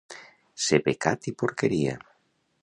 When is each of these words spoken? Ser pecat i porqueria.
Ser 0.67 0.79
pecat 0.87 1.29
i 1.33 1.35
porqueria. 1.43 1.95